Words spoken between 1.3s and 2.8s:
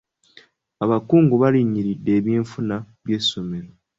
balinyiridde eby'enfuna